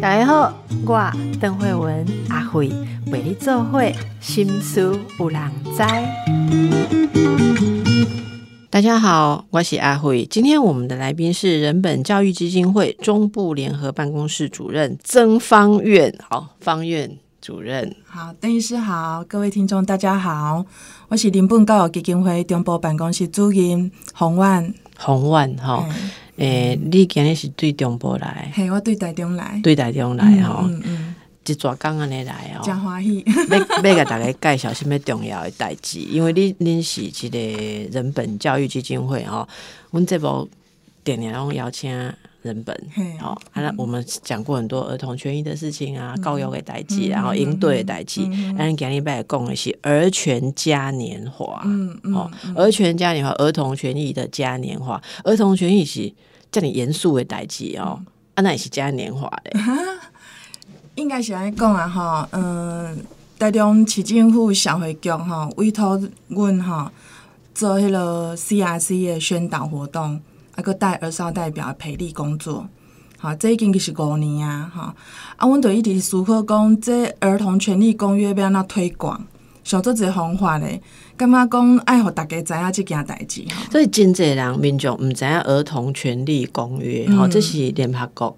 [0.00, 0.54] 大家好，
[0.86, 2.70] 我邓慧文阿慧
[3.10, 5.40] 为你做会心思有人
[5.76, 5.82] 知。
[8.70, 10.26] 大家好，我是阿慧。
[10.30, 16.14] 今天我们的来宾是人本教育基金会中部联合办公室主任曾方院。
[16.28, 17.94] 好，方院主任。
[18.04, 20.64] 好，邓医师好，各位听众大家好，
[21.08, 24.72] 我是人本教育基金会中部办公室主任洪万。
[25.04, 25.84] 洪万哈，
[26.36, 28.50] 诶，你今日是对中部来？
[28.54, 29.60] 系，我对台中来。
[29.62, 31.14] 对台中来吼，嗯嗯，
[31.44, 33.24] 一抓刚安尼来哦，真欢喜。
[33.50, 35.98] 要要甲大家介绍什物重要的代志？
[36.06, 37.38] 因为你恁是一个
[37.92, 39.48] 人本教育基金会吼，
[39.90, 40.48] 阮这部
[41.02, 42.12] 电影拢邀请。
[42.42, 42.76] 人本，
[43.20, 48.28] 好，那我们讲过很多儿童权益的事情啊，教育的代际，然后应对的代际。
[48.58, 56.12] 但今日拜讲的是儿权嘉年华，嗯嗯，哦，儿权嘉年华，儿童权益的嘉年华，儿童权益是
[56.50, 58.00] 叫你严肃的代际哦，
[58.34, 59.52] 啊，那也是嘉年华的，
[60.96, 62.98] 应该是安讲啊，哈，嗯，
[63.38, 66.92] 台中市政府社会局哈委托阮哈
[67.54, 70.20] 做迄个 CRC 的宣导活动。
[70.62, 72.66] 啊，个带儿少代表培力工作，
[73.18, 74.94] 好，这已经是五年啊，哈，
[75.36, 79.26] 啊，阮对一直思考讲，这儿童权利公约要安怎推广，
[79.64, 80.80] 想做一个方法咧，
[81.16, 88.36] 感觉讲爱互大家知影即件代志，所以真济人民众毋知影儿童权利公约，吼，这是联合国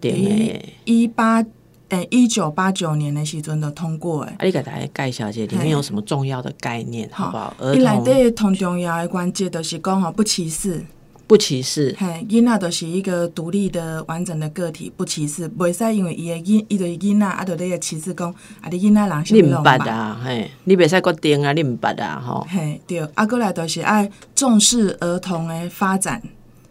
[0.00, 1.42] 定诶，一八。
[1.90, 4.30] 诶，一九八九年的时阵就通过诶。
[4.38, 7.52] 啊，你给大家介绍一下里面有什么重要的概念，好不好？
[7.58, 7.80] 儿童。
[7.80, 10.86] 伊内底同重要的关键就是讲吼，不歧视。
[11.30, 26.20] 不歧视，嘿，囡仔都是一个独立的、完整的个体，不歧视，袂使因为伊的囡，伊对囡仔啊，就咧歧视讲，啊，你囡仔人是唔捌啊，嘿，你袂使决定啊，你唔捌啊，吼，嘿，对，啊，过来都是爱重视儿童的发展、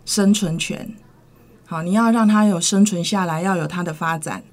[0.04, 0.94] 生存权，
[1.66, 4.44] 好，你要让他有生存下来，要有他的发展，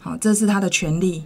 [0.00, 1.24] 好，这是他的权利。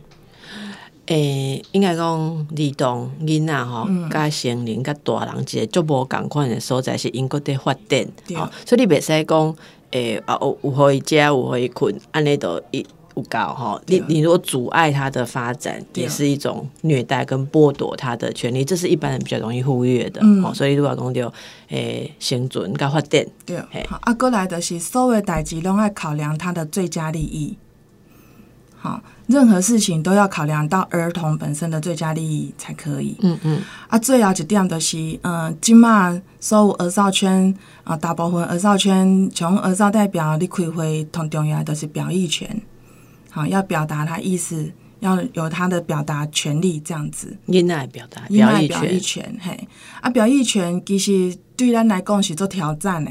[1.08, 8.06] 诶，应该讲儿童囡仔吼，甲成人甲大人一个足无共款的所在是因国伫发展，
[8.36, 9.56] 吼，所以你袂使讲
[9.90, 13.80] 诶啊有有互伊食有互伊困，安尼都一有够吼。
[13.86, 20.52] 你你如果阻碍他的发展，也是一种虐待跟剥夺他的权利，这是一般人比较容易忽略的，吼。
[20.52, 21.32] 所以如果讲着
[21.68, 23.56] 诶生存甲发展，对，
[23.88, 27.56] 好啊，过来的是所有代志拢爱考量他的最佳利益。
[28.76, 33.14] 好，任何事情都要考量到儿童本身的最佳利益才可以。
[33.20, 33.62] 嗯嗯。
[33.86, 42.62] 啊，最要一点的是，嗯，今嘛所有儿少圈啊，大部分儿少圈从儿少代表你开会，同重要都是表意权。
[43.30, 47.36] 好，要表达他意思，要有他的表达权利，这样子。
[47.46, 49.68] 应该表达表意权，嘿。
[50.00, 53.10] 啊，表意权其实对咱来讲是做挑战的。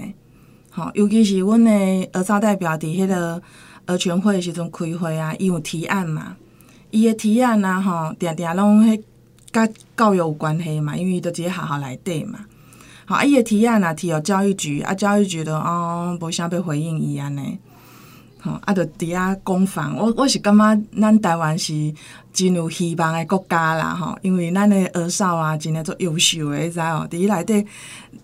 [0.71, 1.71] 好，尤其是阮的
[2.13, 3.39] 儿少代表伫迄个。
[3.87, 6.35] 儿全会时阵开会啊，伊有提案嘛？
[6.91, 9.01] 伊的提案啊，吼，定定拢迄
[9.51, 12.39] 甲教育有关系嘛，因为伊都直接学校内底嘛。
[13.05, 17.57] 好，啊，伊的提案啊，提到教育局，啊，教育局都哦，无啥要回应伊安尼。
[18.39, 19.97] 吼，啊，就伫遐攻防。
[19.97, 21.73] 我我是感觉咱台湾是
[22.31, 27.07] 真有希望的国家啦，吼，因为咱的儿少啊，真诶足优秀诶，知哦？
[27.09, 27.65] 伫伊内底，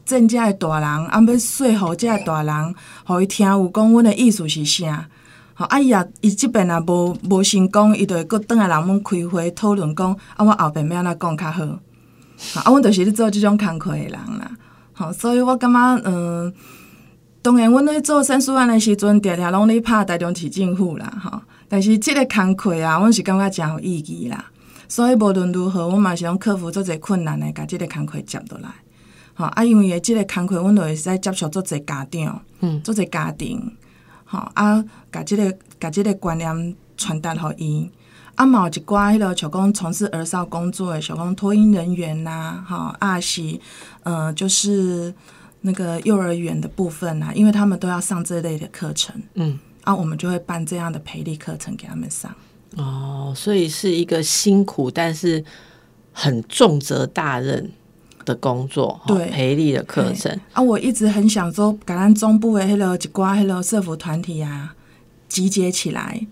[0.06, 2.75] 正的大人，啊，要说服遮的大人，
[3.06, 5.09] 互伊听有讲，阮的意思是啥？
[5.56, 11.66] 好，啊伊也伊即边也无无成功，伊就会阁倒来人们开会讨论讲，啊我后边要安怎讲较好。
[12.56, 14.52] 吼，啊阮就是咧做即种工课的人啦。
[14.94, 16.52] 吼，所以我感觉，嗯，
[17.41, 21.40] 当然阮咧做申诉案的时阵，常常拢咧拍台中市政府啦，吼。
[21.70, 24.46] 但是即个工课啊，阮是感觉诚有意义啦。
[24.88, 28.70] 所以无论如何，阮嘛是用克服做侪困难的，甲即个工课接落来。
[29.35, 33.72] 吼，啊因为即个工课，阮就会使接触做侪家长，嗯，做侪家庭。
[34.34, 37.90] 吼啊，甲即个甲即个观念传达互伊。
[38.36, 43.60] 啊，嘛有一寡迄落像讲从事儿少工作的，像讲托婴人员呐，吼啊是，
[44.02, 45.14] 呃，就是
[45.62, 52.34] 那个幼儿园的部分呐，因为他们都要上这类的课程，嗯，啊，我们就会办这样的培力课程给他们上。
[52.76, 55.46] 哦，所以是一个辛苦，但是
[56.12, 57.72] 很重责大任。
[58.25, 64.75] 的工作，对培力的课程啊，我一直很想说，把咱中部的迄个一寡迄个社服团体啊
[65.28, 66.25] 集结起来，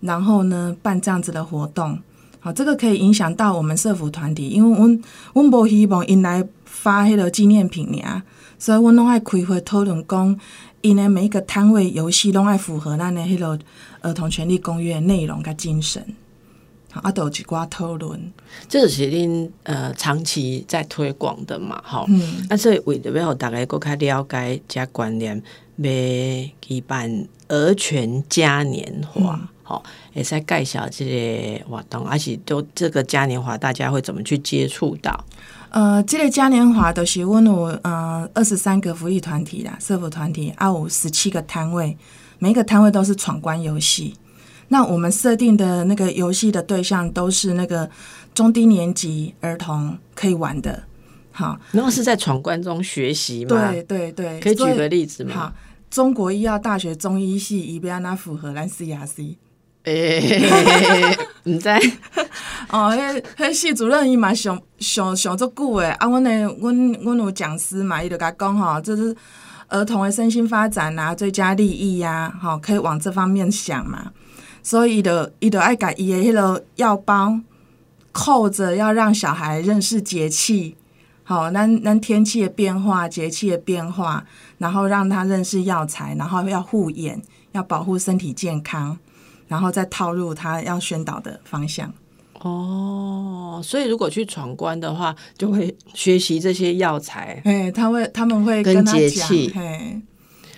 [0.00, 1.98] 然后呢办这样子的活动。
[2.40, 5.02] 好，这个可以影响到我们社服团体，因为阮
[5.34, 8.22] 阮无希望因来发迄个纪念品尔，
[8.58, 10.38] 所以阮拢爱开会讨论讲，
[10.82, 13.58] 因的每一个摊位游戏拢爱符合咱的迄个
[14.02, 16.04] 儿童权利公约内容甲精神。
[17.02, 18.32] 啊，都有一寡讨论。
[18.68, 22.04] 这个是恁呃长期在推广的嘛，吼。
[22.08, 25.42] 嗯，那所以为了要大家更加了解加观念，
[25.76, 25.84] 要
[26.60, 29.82] 举办儿权嘉年华，好、
[30.14, 35.24] 也在介绍这个活动，而且都这个嘉年华大家会怎么去接触到？
[35.70, 41.96] 呃，这个嘉年华都是阮有呃二十三个福利团体啦，社福团体啊，有十七个摊位，
[42.38, 44.14] 每一个摊位都是闯关游戏。
[44.68, 47.88] 那我们设定的那个游戏的对象都是那个
[48.34, 50.82] 中低年级儿童可以玩的。
[51.32, 53.70] 好，然后是在闯关中学习嘛？
[53.70, 55.52] 对对对，可以举所个例子好吗？，
[55.90, 59.36] 中国医药大学中医系伊要哪符合咱 CRC？
[59.84, 60.40] 诶、
[61.44, 61.78] 你在
[62.70, 69.14] 哦，迄迄系主任伊嘛上上上足久诶，啊，阮诶，阮阮有讲师嘛，伊就甲讲吼，这是
[69.68, 74.10] 儿童的身心发展啊，最佳利益呀、啊，吼，可以往这方面想嘛。
[74.66, 77.38] 所以伊就伊就爱改伊诶迄个药包
[78.10, 80.74] 扣着，要让小孩认识节气，
[81.22, 84.26] 好，咱咱天气的变化、节气的变化，
[84.58, 87.22] 然后让他认识药材，然后要护眼，
[87.52, 88.98] 要保护身体健康，
[89.46, 91.94] 然后再套入他要宣导的方向。
[92.40, 97.40] 哦，所以如果去闯关的话，就会学习这些药材。
[97.44, 100.02] 哎，他会他们会跟跟他讲节气嘿，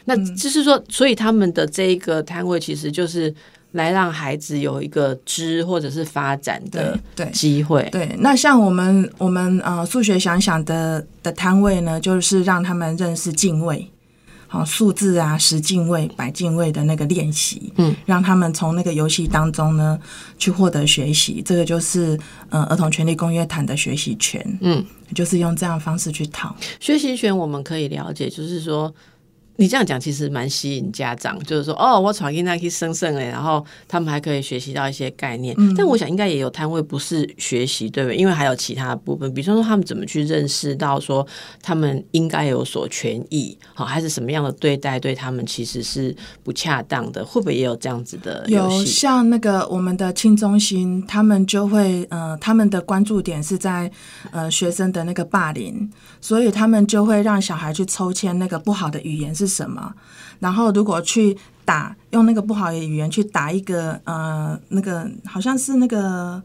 [0.06, 3.34] 那就是说，所以他们的这一个摊位其实就是
[3.78, 7.88] 来让孩子有一个知或者是发展的对对机会。
[7.90, 8.14] 对。
[8.18, 13.88] 那像我们我们呃数学想想的的摊位呢，就是让他们认识进位，
[14.48, 19.98] 好数字啊、十进位、百进位的那个练习，嗯，让他们从那个游戏当中呢
[20.36, 22.18] 去获得学习，这个就是
[22.50, 24.84] 呃儿童权利公约谈的学习权，嗯，
[25.14, 26.54] 就是用这样的方式去讨。
[26.80, 28.92] 学习权我们可以了解，就是说。
[29.60, 35.52] 你这样讲其实蛮吸引家长，就是说，哦，我闯进那去生生哎，然后他们还可以学习到一些概念。
[35.76, 38.16] 但我想应该也有摊位不是学习，对不对？
[38.16, 41.26] 因为还有其他的部分，比如说他们怎么去认识到说
[41.60, 46.14] 他们应该有所权益，好，还是什么样的对待对他们其实是
[46.44, 48.84] 不恰当的，会不会也有这样子的游有？
[48.84, 53.90] 像那个我们的青中心，他们就会呃，他们的关注点是在
[54.30, 55.90] 呃学生的那个霸凌，
[56.20, 59.92] 所以他们就会让小孩去抽签那个不好的语言是什么，
[60.38, 66.40] 然后如果去打用那个不好的语言去打一个呃那个好像是那个。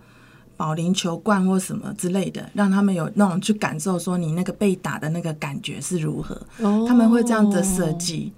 [0.55, 8.31] 保龄球罐或什么之类的，让他们有那种去感受，说你那个被打的那个感觉是如何，哦他们会这样的设计。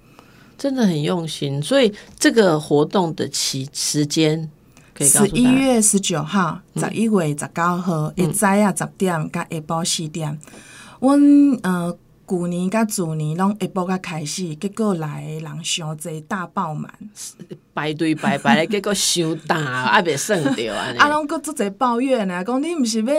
[0.56, 4.50] 真的很用心，所以这个活动的期时间
[4.94, 5.28] 可以告十。
[5.36, 10.36] 一月十九号、十一月十九号，一早啊十点甲下晡四点。
[11.00, 11.20] 阮
[11.62, 16.92] 呃旧年甲主年拢下晡甲开始，结果来的人伤济，大爆满，
[17.74, 20.98] 排队排排的，结果伤大，啊，袂算着安尼。
[21.00, 23.14] 啊，拢搁做者抱怨呢，讲你毋是要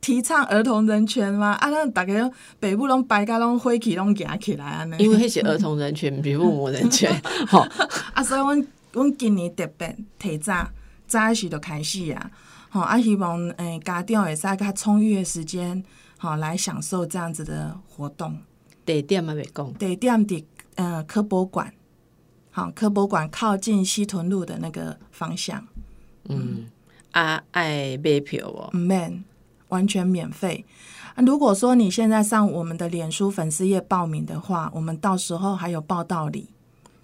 [0.00, 1.52] 提倡儿童人权吗？
[1.60, 4.96] 啊，咱逐个北部拢排甲拢火气拢行起来安尼。
[4.98, 7.10] 因为迄是儿童人权，比父母人权。
[7.48, 7.66] 吼，
[8.14, 10.68] 啊，所以阮阮今年特别提早
[11.06, 12.30] 早时就开始啊，
[12.70, 15.82] 吼啊，希望诶、家长会使较充裕的时间，
[16.18, 18.38] 吼来享受这样子的活动。
[18.84, 19.72] 地点嘛袂讲。
[19.74, 20.44] 地点伫
[20.74, 21.72] 呃科博馆，
[22.50, 25.64] 好，科博馆靠近西屯路的那个方向，
[26.28, 26.66] 嗯，
[27.12, 28.70] 啊，爱买票哦。
[28.74, 29.24] 唔免
[29.68, 30.64] 完全免费。
[31.14, 36.50] 啊如果说你现在上我们的脸书粉丝页报名的话，我们到时候还有报道礼。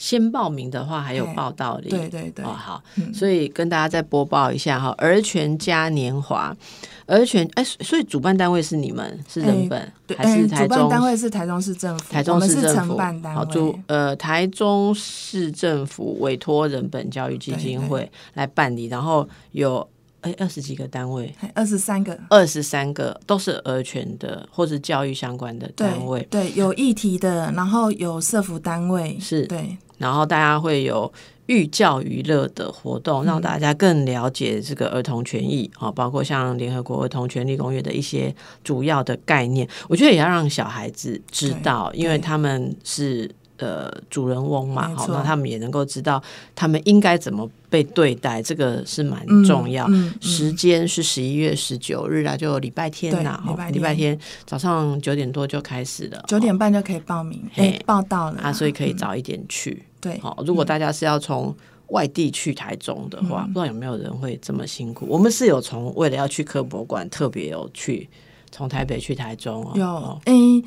[0.03, 1.89] 先报名的话，还有嘿报道礼。
[1.89, 2.45] 对对对。
[2.45, 2.83] 哦，好，
[3.15, 6.53] 所以跟大家再播报一下哈，儿权嘉年华，
[7.07, 10.77] 儿权哎，所以主办单位是你们，是人本、对，还是哎台中？
[10.77, 12.75] 主办单位是台中市政府，台中市政府。
[12.75, 13.79] 承办单好，主。
[13.87, 19.89] 呃台中市政府委托人本教育基金对会来办理，然后有
[20.23, 22.19] 哎二十几个单位，二十三个。
[22.29, 29.47] 二十三个都是儿权的或是教育相关的对单位，对，有议题的，然后有社服单位，是。
[29.47, 31.11] 对然后大家会有
[31.47, 39.67] 寓教于乐的活动，让大家更了解这个儿童权益啊，包括像联合国儿童权利公约的一些主要的概念。
[39.89, 46.23] 我觉得也要让小孩子知道，因为他们是呃主人翁嘛，好，那他们也能够知道
[46.55, 49.87] 他们应该怎么被对待，这个是蛮嗯重要。
[49.89, 50.15] 嗯嗯。
[50.21, 54.19] 时间是十一月十九日啊，就礼拜天呐，对礼拜天。
[54.47, 57.71] 早上九点多就开始了，九点半就可以报名，嘿。
[57.71, 59.83] 哎，报到了啊，所以可以早一点去。
[60.03, 61.57] 对，好，如果大家是要从
[61.89, 65.07] 外地去台中的嗯话，不知道有没有人会这么辛苦？
[65.09, 68.11] 我们是有从为了要去科博馆，特别有去
[68.51, 69.73] 从台北去台中哦。
[69.77, 70.65] 有哦，诶、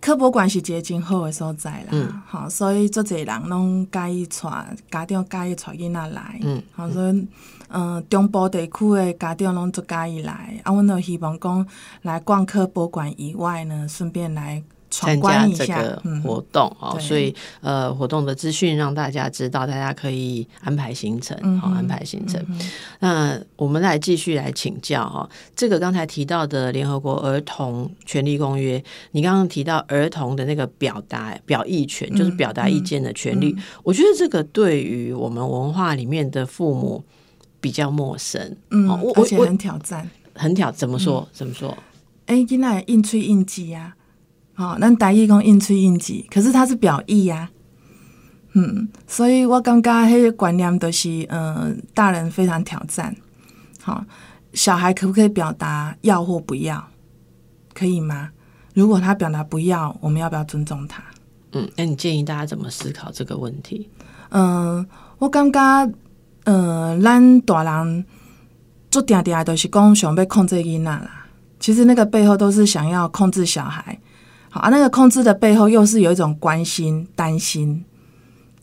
[0.00, 6.40] 科博馆是一个真好的所在啦，好，所以做侪人拢介意带家长介意带囡仔来，
[6.74, 7.26] 吼，所以
[7.68, 11.66] 嗯，中部地区的家长拢做介意来，啊，阮都希望讲
[12.02, 14.62] 来逛科博馆以外呢，顺便来。
[15.00, 22.42] 参加这个活动哦，所以呃，活动的资讯让大家知道，大家可以安排行程，好安排行程。
[23.00, 33.54] 那我们来继续来请教哈，这个刚才提到的联合国儿童权利公约，你刚刚提到儿童的那个表达表意权，就是表达意见的权利。
[33.82, 37.04] 我觉得这个对于我们文化里面的父母
[37.60, 41.28] 比较陌生，嗯，而且很挑战，很挑，怎么说？
[41.32, 41.76] 怎么说？
[42.26, 43.95] 哎，现在应催应记呀。
[44.58, 47.50] 好，咱台语讲应催应急，可是它是表意呀，
[48.54, 53.14] 嗯，所以我感觉迄个观念都是，嗯，大人非常挑战。
[53.82, 54.02] 好，
[54.54, 56.82] 小孩可不可以表达要或不要？
[57.74, 58.30] 可以吗？
[58.72, 61.02] 如果他表达不要，我们要不要尊重他？
[61.52, 63.90] 嗯，那你建议大家怎么思考这个问题？
[64.30, 64.86] 嗯，
[65.18, 65.92] 我感觉，
[66.44, 68.06] 嗯，咱大人
[68.90, 71.26] 做定定都是讲想要控制囡仔啦，
[71.60, 74.00] 其实那个背后都是想要控制小孩。
[74.58, 77.84] 啊，那个控制的背后又是有一种关心、担心，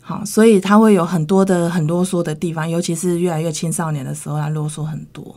[0.01, 5.35] 好，所以他会有很多的很啰嗦的地方，尤其是越来越青少年的时候，他啰嗦很多。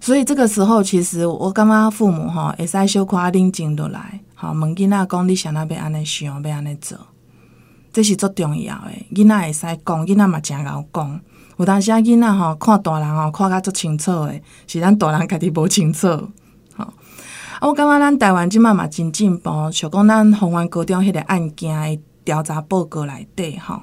[0.00, 6.96] 所以这个时候，其实我刚刚父母哈，会使小夸冷静落来，好，问囡仔讲你想要要安尼想，要安尼做，
[7.92, 8.90] 这是最重要的。
[9.14, 11.20] 囡仔会使讲，囡仔嘛真够讲。
[11.56, 16.06] 有当时啊，囡仔吼看大人吼看甲足清楚的，是咱大人家己无清楚。
[17.60, 23.80] 我感觉咱台湾即马嘛真进步，像讲咱红湾高中迄个案件的调查报告内底吼，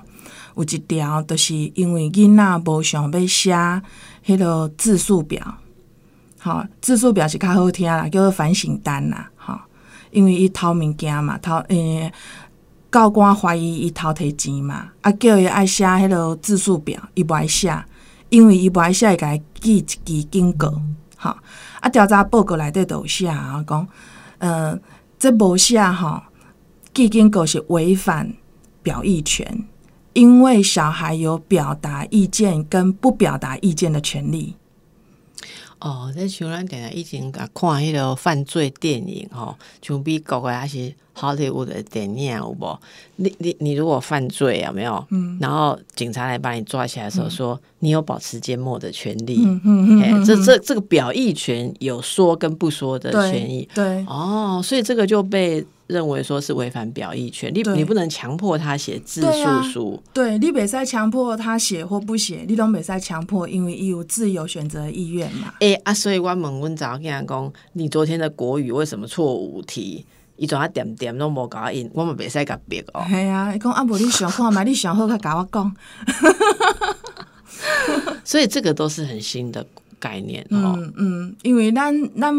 [0.56, 3.82] 有一条就是因为囡仔无想要写
[4.26, 5.56] 迄个字数表，
[6.40, 9.58] 吼，字数表是较好听啦，叫做反省单啦，吼，
[10.12, 12.14] 因为伊偷物件嘛，偷诶，
[12.92, 17.84] 教官怀疑伊偷摕钱嘛，啊，叫伊爱写迄个字数表，伊无爱写，
[18.30, 20.72] 因为伊无爱写，会甲伊记一支警告，
[21.18, 21.36] 吼。
[21.84, 23.86] 啊，调查报告内底都有写啊，讲，
[24.38, 24.80] 呃，
[25.20, 26.22] 这无写吼，
[26.94, 28.34] 基金狗是违反
[28.82, 29.66] 表意权，
[30.14, 34.56] 因为小孩有表达意见跟不表达意见的权利。
[35.84, 42.80] 哦，这像咱以前甲看迄个犯罪电影吼，像美国诶还是好莱坞的电影有无？
[43.18, 45.06] 你你你如果犯罪有没有？
[45.10, 49.42] 嗯，然后警察来把你抓起来的时候，说你有保持缄默的权利。
[49.44, 53.68] 嗯嗯嗯，这这这个表意权有说跟不说的权益。
[53.76, 55.66] 对，哦，所以这个就被。
[55.94, 65.54] 认为说是违反表意权，你你不能强迫他写字数书，对你北赛强迫他写或不写，你都北赛强迫，因为有自由选择意愿嘛。
[65.60, 70.06] 哎啊，所以我问阮早跟人讲，你昨天的国语为什么错误题？
[70.36, 73.06] 伊怎啊点点都无搞印，我们袂使甲逼哦。
[73.08, 75.76] 系啊，伊讲啊，无你想看嘛， 你想好，甲甲我讲。
[78.26, 79.64] 所以这个都是很新的。
[80.04, 82.36] 概念嗯嗯，因为咱咱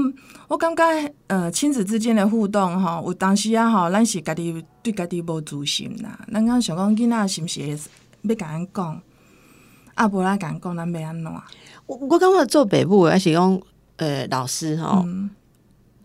[0.49, 0.83] 我感觉
[1.29, 6.21] 呃亲子之间的互动吼，有当时啊吼，咱是家己对家己无自信啦。
[6.31, 7.67] 咱刚想讲囡仔是毋是
[8.23, 9.01] 要甲咱讲，
[9.95, 11.33] 啊无咱甲咱讲，咱要安怎？
[11.87, 13.59] 我我感觉做北部还是讲
[13.97, 15.03] 呃老师吼，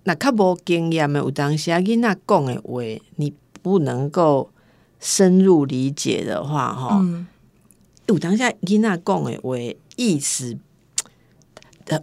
[0.04, 2.82] 那较无经验的有当时啊囡仔讲的话，
[3.18, 4.50] 你不能够
[5.02, 7.04] 深入理解的话吼，
[8.08, 9.58] 有当下囡仔讲的话
[9.98, 10.58] 意思。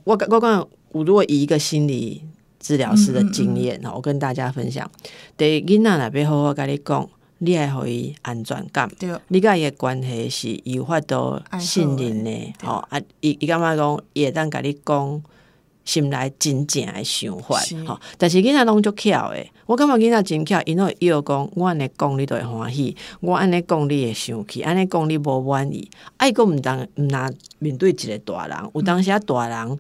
[0.05, 2.23] 我我讲，我如果以一个心理
[2.59, 4.91] 治疗师的经验哈，我跟大家分享，
[5.37, 8.91] 对囡仔那边好好跟你讲，你爱互伊安全感，
[9.29, 15.23] 你甲伊的关系是有法度信任的，吼啊，伊伊感觉讲，伊会当甲你讲。
[15.87, 17.99] 心内真正诶想法，吼！
[18.19, 25.89] 但是囡仔拢足巧诶，我感觉囡仔真巧，因为伊有讲，我安尼讲你都会欢喜，我安尼讲你会生气，安尼讲你无满意，
[26.19, 29.79] 啊，伊个毋当毋拿面对一个大人，有当时啊大人。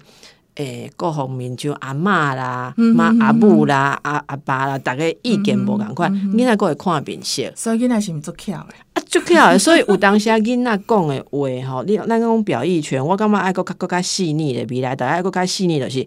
[0.56, 7.42] 诶，各方面就阿嬷啦、妈阿母啦、阿阿爸啦，大家意见无共款，囡仔个会看面色。
[7.54, 9.58] 所以囡仔是毋足巧诶，啊，足巧诶。
[9.58, 16.06] 所以有当时囡仔讲的话吼，你咱讲表意权，我感觉爱个较更较细腻的，未来大家爱个较细腻就是。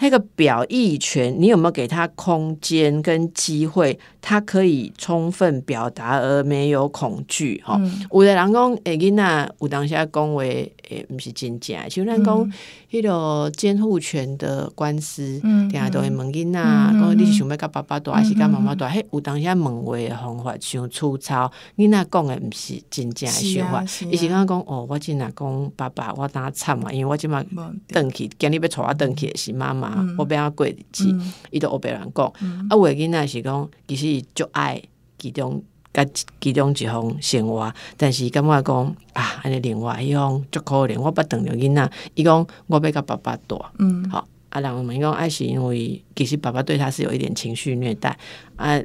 [0.00, 7.60] 那个表意权，你有没有给他空间跟机会，他可以充分表达而没有恐惧？
[7.66, 7.76] 哈，
[8.12, 12.52] 有的人讲，诶，囡仔有当下讲话，诶，不是真正，像咱讲
[12.90, 18.88] 迄个监护权的官司，定下都会问囡仔，讲你是想要甲爸爸大还是甲妈妈大？
[18.88, 27.44] 嘿，有当下问话的方法像粗糙，囡仔讲的毋是真正的想法，伊是讲讲，哦，我真若讲爸爸，我当惨嘛，因为我即嘛
[27.88, 29.78] 登去，今日要带我登去是妈妈。
[29.78, 31.14] 嘛，我不要跪记，
[31.50, 32.26] 伊都别人讲。
[32.26, 34.82] 啊，有的囡仔是讲，其实伊就爱
[35.16, 36.06] 其中甲
[36.40, 48.16] 其中一方生活，但是感觉讲啊，安尼另外迄方足可怜，我捌等着囡仔，伊讲我要甲爸爸带，嗯，好，啊，人们讲爱是因为其实爸爸对他是有一点情绪虐待，
[48.56, 48.80] 啊。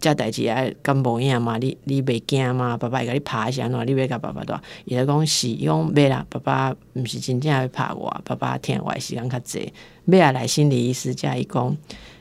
[0.00, 1.58] 遮代志啊，敢无影嘛？
[1.58, 2.78] 你你袂惊嘛？
[2.78, 4.58] 爸爸会甲你拍一下，喏，你要甲爸爸带？
[4.86, 9.70] 伊就讲是，伊讲袂啦，爸爸毋是真正会拍我，爸爸听话时间较济。
[10.06, 11.76] 尾啊来心理医师遮伊讲，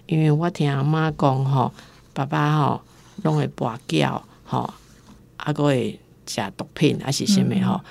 [0.06, 1.72] 因为我听阿妈讲吼，
[2.14, 2.82] 爸爸吼
[3.24, 4.74] 拢会跋筊吼，
[5.38, 7.82] 啊，个会食毒品还是啥物吼？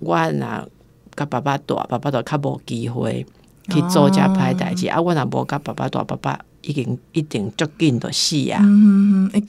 [0.00, 0.68] 我若
[1.16, 3.24] 甲爸爸大，爸爸就较无机会
[3.68, 4.88] 去做遮歹代志。
[4.88, 6.38] 啊，我若无甲爸爸大，爸爸。
[6.62, 8.60] 已经一定足紧的死啊！
[8.62, 9.42] 嗯哎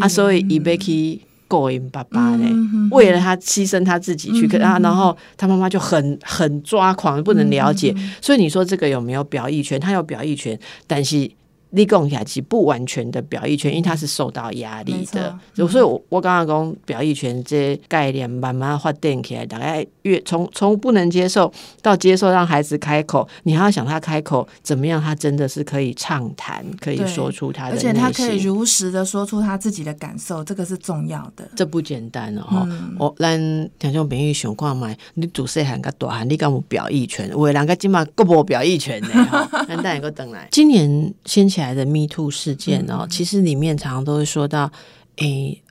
[0.00, 2.48] 啊，所以伊要去勾引爸爸呢，
[2.90, 7.94] 为了他牺牲他自己去，可啊，然后他妈妈就很很抓狂，不能了解。
[8.22, 9.78] 所以你说这个有没有表意权？
[9.78, 11.30] 他有表意权，但是。
[11.70, 31.48] 立功下其不完全的表意权，因为他是受到压力的，所以，我我刚刚讲表意权这概念慢慢发展起来，大概越从从不能接受到接受，让孩子开口，你还要想他开口怎么样，他真的是可以畅谈，可以说出他的，而且他可以如实的说出他自己的感受，这个是重要的。
[31.56, 32.68] 这不简单哦，哈！
[32.98, 33.36] 我咱
[33.78, 37.28] 听众朋友想看嘛，你主细汉跟大汉，你敢有表意权？
[37.30, 39.08] 有两个今嘛够无表意权呢？
[39.24, 41.55] 哈， 咱等一个等来，今年先。
[41.56, 44.70] 起来的 Me Too 事件哦，其实里面常常都会说到，
[45.16, 45.62] 诶，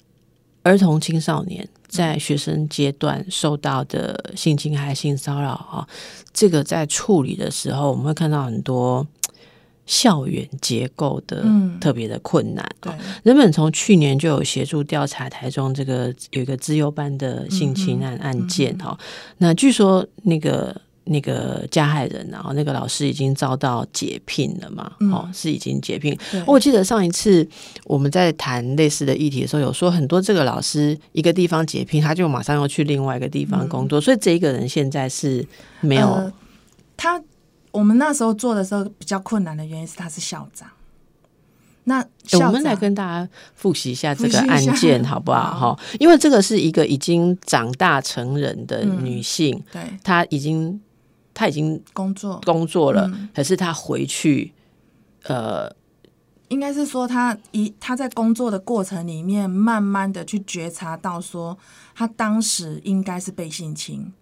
[0.64, 5.88] 儿童青少年在学生阶段受到的性侵害、性骚扰啊，
[6.34, 9.06] 这个在处理的时候，我们会看到很多
[9.86, 11.46] 校园结构的
[11.80, 12.68] 特别的困难。
[12.82, 18.98] 对，人们从去年就有协助调查台中这个有一个自由班的性侵案案件哈，
[19.38, 20.82] 那据说那个。
[21.06, 24.92] 那个加害人，然后那个老师已经遭到解聘了嘛？
[25.12, 26.18] 哦，是已经解聘。
[26.46, 27.48] 我记得上一次
[27.84, 35.46] 我们在谈类似的议题的时候，有说很多这个老师一个地方解聘，他就马上要去另外一个地方工作，所以这一个人现在是
[35.80, 36.32] 没有
[36.98, 37.22] 他。
[37.72, 40.68] 我们那时候做的时候比较困难的原因是他是校长。
[41.84, 45.54] 那我们来跟大家复习一下这个案件好不好？
[45.54, 50.82] 哈，因为这个是一个已经长大成人的女性，对，她已经。
[51.36, 54.54] 他已经工作工作了，可是他回去，
[55.24, 55.70] 呃，
[56.48, 61.58] 应该是说他一他在工作的过程里面，慢慢的去觉察到说，
[61.94, 64.14] 他当时应该是被性侵。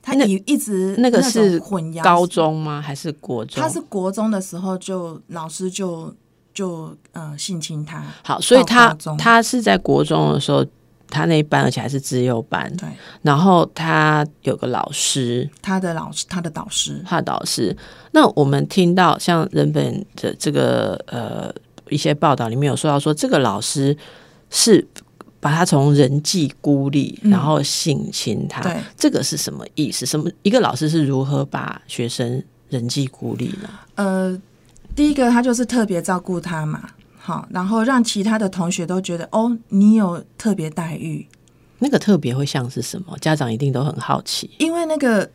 [0.00, 2.80] 他一一直那个是混淆高中吗？
[2.80, 3.60] 还是国中？
[3.60, 6.14] 他是国中的时候就老师就
[6.54, 8.02] 就呃性侵他。
[8.22, 10.64] 好，所以他他是在国中的时候。
[11.10, 12.72] 他那一班，而且还是自幼班。
[12.76, 12.88] 对，
[13.22, 17.76] 然后他有个老师，他的老师，他的导师，他的导师。
[18.12, 21.52] 那我们听到像人本的这个呃
[21.88, 23.96] 一些报道里面有说到，说这个老师
[24.48, 24.86] 是
[25.40, 28.62] 把他从人际孤立，然后性侵他。
[28.62, 30.06] 对，这个是什么意思？
[30.06, 33.68] 什么一个老师是如何把学生人际孤立呢？
[33.96, 34.40] 呃，
[34.94, 36.90] 第一个他就是特别照顾他嘛。
[37.22, 41.26] 好，然后让其他的同学都觉得哦，你有特别待遇。
[41.78, 43.16] 那个特别会像是什么？
[43.20, 44.50] 家长一定都很好奇。
[44.58, 45.30] 因为那个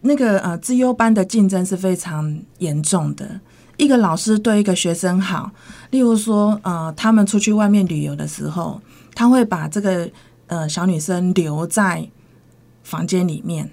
[0.00, 3.38] 那个呃，自优班的竞争是非常严重的。
[3.76, 5.50] 一个老师对一个学生好，
[5.90, 8.80] 例如说呃，他们出去外面旅游的时候，
[9.14, 10.10] 他会把这个
[10.46, 12.08] 呃小女生留在
[12.82, 13.70] 房间里面，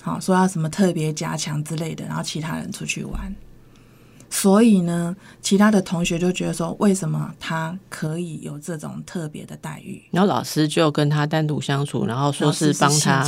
[0.00, 3.34] 好说要什么特别加强之类的，然后其他人出去玩。
[4.38, 10.02] 所以呢，其他的同学就觉得说，为什么他可以有这种特别的待遇？
[10.10, 13.24] 然后老师就跟他单独相处，然后说是帮他，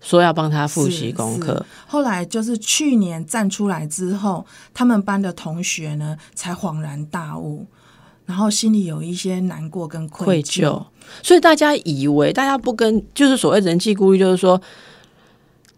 [0.00, 1.62] 说要帮他复习功课。
[1.86, 7.66] 后来就是去年站出来之后，他们班的同学呢才恍然大悟，
[8.24, 10.82] 然后心里有一些难过跟愧疚。
[11.22, 14.58] 所以大家以为大家不跟，就是所谓人际孤立，就是说。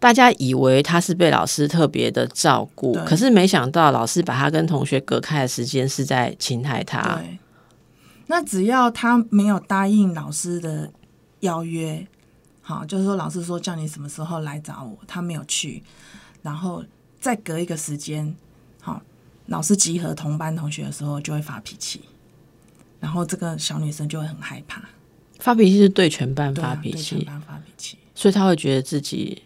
[0.01, 7.17] 大家以为他是被老师特别的照顾，可是没想到老师把他跟同学隔开的时间是在侵害他。
[7.17, 7.37] 对，
[8.25, 10.91] 那只要他没有答应老师的
[11.41, 12.07] 邀约，
[12.63, 15.83] 好，就是说老师说叫你什么时候来找我，他没有去，
[16.41, 16.83] 然后
[17.19, 18.35] 再隔一个时间，
[18.81, 18.99] 好，
[19.45, 22.01] 老师集合同班同学的时候就会发脾气，
[22.99, 24.81] 然后这个小女生就会很害怕。
[25.37, 29.43] 发脾气是对全班发脾气，全班发脾气，所以他会觉得自己。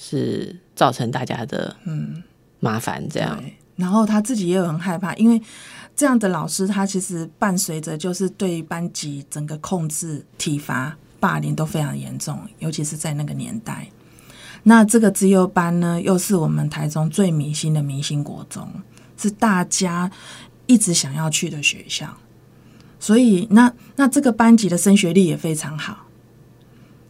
[0.00, 2.22] 是造成大家的嗯
[2.60, 3.42] 麻烦这样，
[3.74, 5.40] 然后他自己也有很害怕，因为
[5.96, 13.88] 这样的老师他其实伴随着就是对班级整个控制、体罚、霸凌都非常严重，尤其是在那个年代。
[14.62, 18.68] 那这个资优班呢，又是我们台中最明星的明星国中，
[19.16, 20.10] 是大家
[20.66, 22.16] 一直想要去的学校。
[23.00, 26.07] 所以，那那这个班级的升学率也非常好。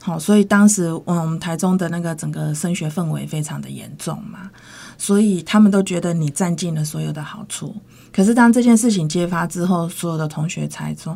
[0.08, 4.50] 好，所以当时我们台中的那个整个升学氛围非常的严重嘛，
[4.96, 7.76] 所以他们都觉得你占尽了所有的好处。
[8.10, 11.12] 可是当这件事情揭发之后，所有的同学才说：“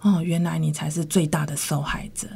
[0.00, 2.26] 哦，原来你才是最大的受害者。”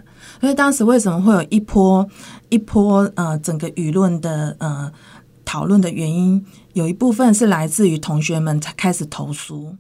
[0.43, 2.07] 所以当时为什么会有一波
[2.51, 4.93] 一波呃整个舆论的呃
[5.43, 9.75] 讨论的原因，有一部分是来自于同学们才开始投诉。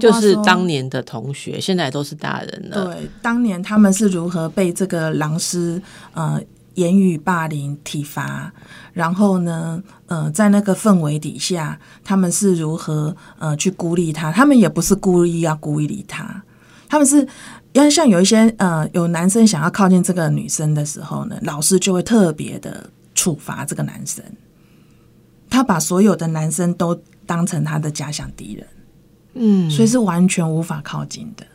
[0.00, 2.84] 就是当年的同学，现在都是大人了。
[2.84, 5.82] 对，当年他们是如何被这个老师
[6.14, 6.40] 呃
[6.74, 8.52] 言语霸凌、体罚，
[8.92, 14.30] 然后呢，呃，在那个氛围底下，他们是如何呃去孤立他？
[14.30, 16.42] 他们也不是故意要孤立他，
[16.88, 17.26] 他们是
[17.72, 24.24] 因为像有一些呃有男生想要靠近这个女生的时候呢，老师就会特别的处罚这个男生，
[25.50, 26.94] 他把所有的男生都
[27.26, 28.64] 当成他的假想敌人。
[29.34, 31.46] 嗯，所以是完全无法靠近的。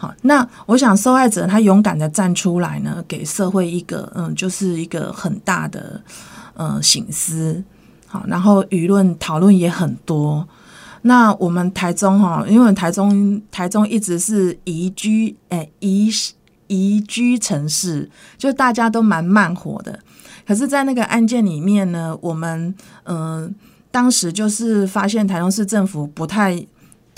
[0.00, 6.00] 好，那我想受害者他勇敢的站出来呢，给社会一个嗯，就是一个很大的
[6.54, 7.64] 呃醒思。
[8.06, 10.46] 好，然后舆论讨论也很多。
[11.02, 16.08] 那我们台中哈，因为台中台中一直是宜居诶宜
[16.68, 19.98] 宜居城市，就大家都蛮慢活的。
[20.46, 22.72] 可是，在那个案件里面呢，我们
[23.02, 23.52] 嗯
[23.90, 26.64] 当时就是发现台中市政府不太。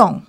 [0.00, 0.22] 动，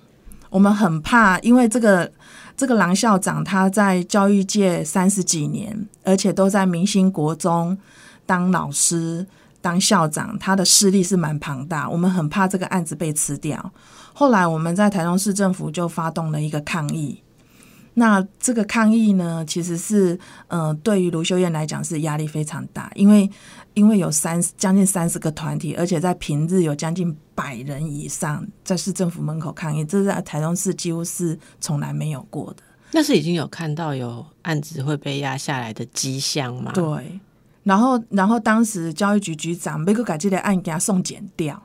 [0.50, 2.12] 我们很怕，因为这个
[2.54, 7.78] 这个郎校长他在教育界三十几年，而且都在明星国中
[8.26, 9.26] 当老师、
[9.62, 11.88] 当校长，他的势力是蛮庞大。
[11.88, 13.72] 我们很怕这个案子被吃掉。
[14.12, 17.21] 后来我们在台中市政府就发动了一个抗议。
[17.94, 23.30] 那这个抗议呢，其实是呃，对于卢秀燕来讲是压力非常大，因为
[23.74, 32.62] 因为有三将近三十个团体，而且在平日有将近百人以上在市政府门口抗议，这是在台中市几乎是从来没有过的。
[32.92, 36.72] 那是已经有看到有案子会被压下来的迹象吗？
[36.74, 37.20] 对，
[37.62, 41.62] 然后然后当时教育局局长被个改这的案给他送检掉。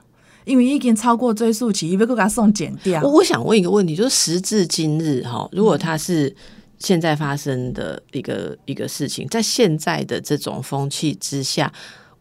[0.48, 3.02] 因为已经超过追诉期，要不给他送检掉。
[3.04, 6.34] 我我想问一个问题，就是时至今日哈，如果他是
[6.80, 11.72] 现在发生的一个一个事情，在现在的这种风气之下，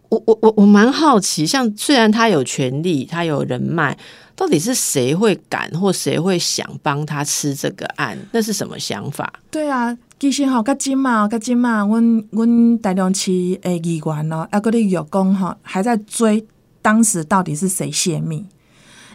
[0.09, 3.97] 我我我我蛮好奇，像虽然他有权利，他有人脉，
[4.35, 8.19] 到底是谁会敢或谁会想帮他吃这个案？
[8.33, 9.33] 那是什么想法？
[9.51, 13.31] 对啊，其实哈，今金嘛，今金嘛，阮阮大量市
[13.63, 16.47] 诶议员咯，啊，个啲药工哈，还在追。
[16.87, 18.47] 当时到底是谁泄密？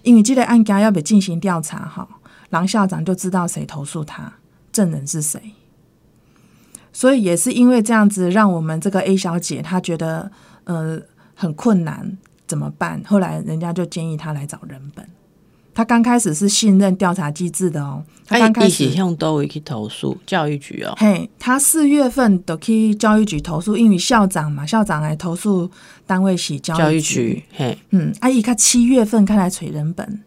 [0.04, 2.06] 因为这个案件要被进行调查，哈，
[2.50, 4.34] 郎校长就知道谁投诉他，
[4.74, 5.54] 证人是谁。
[6.92, 10.30] 所以也是因为这样子，让我们这个 A 小姐她觉得
[10.66, 11.02] 呃
[11.34, 13.02] 很困难，怎么办？
[13.06, 15.08] 后来人家就建议她来找人本。
[15.74, 20.94] 他刚开始是信任调查机制的哦，他刚开始向都会去投诉教育局哦。
[20.98, 25.70] 嘿，他四月份都去教育局投诉，因为校长嘛，校长来投诉
[26.06, 27.44] 单位是教育局。
[27.54, 30.22] 嘿，嗯，阿姨他七月份开来催人本，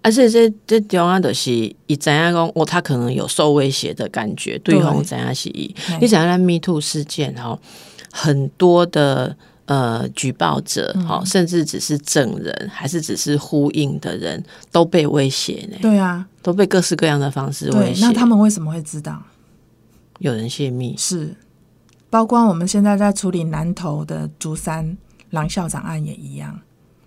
[0.00, 1.52] 而且这这中央的是
[1.86, 7.58] 以怎样讲，哦，他可能有受威胁的感觉，对方怎样是以你想要 Me Too 事件哈，
[8.10, 9.36] 很多的。
[9.66, 15.78] 呃，举报者，好，甚至只是证人，还是只是呼应的人，都被威胁呢？
[15.80, 18.04] 对啊，都被各式各样的方式威胁。
[18.04, 19.22] 那他们为什么会知道？
[20.18, 21.36] 有人泄密是，
[22.10, 24.98] 包括我们现在在处理南投的竹山
[25.30, 26.60] 郎校长案也一样。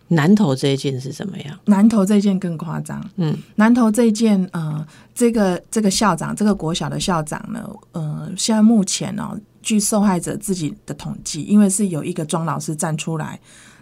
[0.07, 1.59] 南投这一件是怎么样？
[1.65, 3.05] 南投这一件更夸张。
[3.17, 9.37] 嗯，南投这一件，呃，这个这个校长，这个国小的校长呢，呃，现在目前呢。
[9.65, 13.39] 据受害者自己的统计，因为是有一个庄老师站出来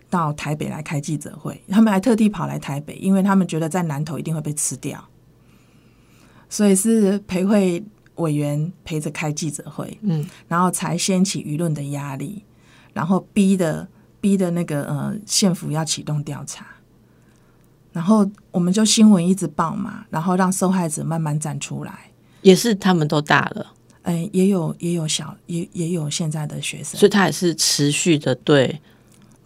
[0.09, 5.03] 到台北来开记者会，他们还特地跑来台北，因为他们觉得在南投一定会被吃掉，
[6.49, 7.83] 所以是陪会
[8.15, 12.43] 委员陪着开记者会，嗯，然后才掀起舆论的压力，
[12.93, 13.85] 然后逼的
[14.21, 16.65] 逼的那个呃县府要启动调查，
[17.91, 23.73] 然后我们就新闻一直报嘛，然后让受害者慢慢站出来，也是他们都大了。
[24.03, 28.81] 哎，也有也有小也也有现在的学生，所以他也是持续的对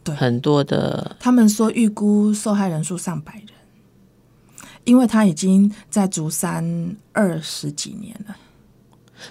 [0.03, 1.15] 对很多的。
[1.19, 8.35] 他们说预估受害人数上百人，因为他已经在竹山二十几年了，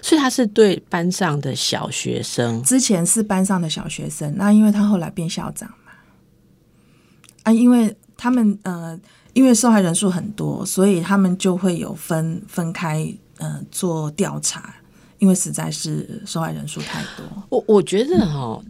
[0.01, 2.63] 所以他是对班上的小学生。
[2.63, 5.91] 之前是班上的小学生，那因为他后来变校长嘛，
[7.43, 8.97] 啊，因为他们呃，
[9.33, 14.73] 因为受害人数很多，所以他们就会有分分开呃做调查。
[15.19, 18.61] 因为实在是受害人数太多，我我觉得哈，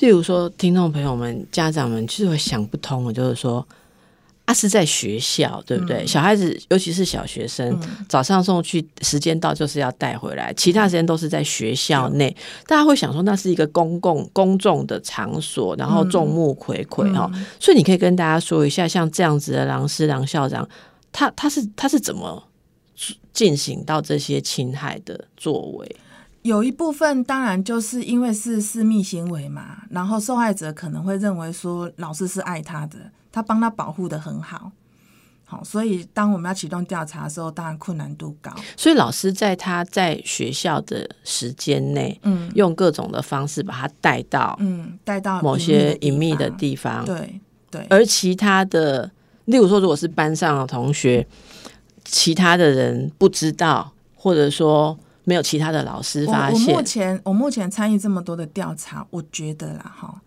[0.00, 3.66] 例如说，听众朋友们、家长们，其实会想不通的，就是说。
[4.46, 6.06] 啊，是在学校，对不对？
[6.06, 12.36] 小孩子，尤其是小学生，早上送去，时间到就是要带回来，其他时间都是在学校内。
[12.66, 17.26] 大家会想说，那是一个公共、公众的场所，然后众目睽睽哈。
[17.58, 20.68] 所以你可以跟大家说一下，像这样子的狼师、狼校长，
[21.10, 22.46] 他他是他是怎么
[23.34, 25.96] 进行到这些侵害的作为？
[26.40, 32.96] 有一部分当然就是因为是私密行为嘛，然后受害者可能会认为说老师是爱他的。
[33.32, 34.70] 他帮他保护的很好，
[35.44, 38.52] 好，所以当我们要启动调查的时候，当然困难度高。
[38.76, 47.40] 所以老师在他在学校的时间内，嗯，用各种的方式把他带到，嗯，带到某些隐秘的地方，对
[47.72, 47.84] 对。
[47.90, 49.10] 而其他的，
[49.46, 51.26] 例如说，如果是班上的同学，
[52.04, 56.74] 其他的人不知道，或者说没有其他的老师发现。
[56.74, 60.20] 我目前我目前参与这么多的调查，我觉得啦，哈。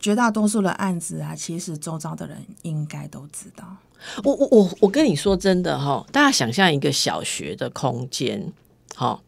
[0.00, 3.64] 绝大多数的案子啊，其实周遭的人应该都知道。
[4.22, 8.52] 我我我我跟你说真的哈，大家想象一个小学的空间，
[8.94, 9.20] 哈，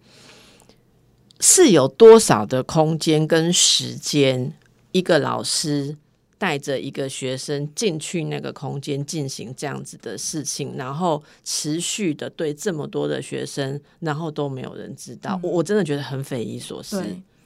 [1.40, 4.52] 是有多少的空间跟时间？
[4.92, 5.96] 一个老师
[6.40, 15.38] 带着一个学生进去那个空间进行这样子的事情，然后持续的对这么多的学生，然后都没有人知道。
[15.42, 17.04] 我我真的觉得很匪夷所思。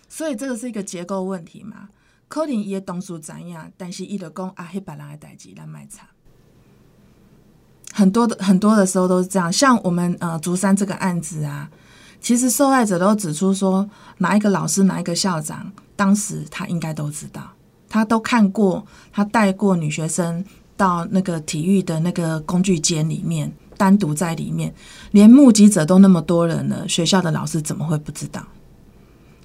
[0.08, 1.88] 所以这个是一个结构问题嘛？
[2.28, 6.08] 可能伊的同事知影，但是伊就讲啊，迄别人的代志咱卖查。
[7.92, 11.68] 很多的很多的时候都是这样，像我们呃竹山这个案子啊，
[12.20, 17.52] 其实受害者都指出说，哪一个老师、哪一个校长，当时他应该都知道，
[17.94, 20.44] 他都看过，他带过女学生
[20.76, 24.74] 到那个体育的那个工具间里面，单独在里面，
[25.12, 28.44] 连目击者都那么多人了，学校的老师怎么会不知道？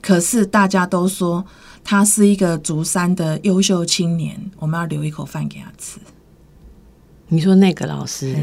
[0.02, 1.46] 可是大家都说。
[1.82, 5.98] 他是一个竹山的优秀青年，我们要留一口饭给他吃。
[7.30, 8.36] 你说那个老师，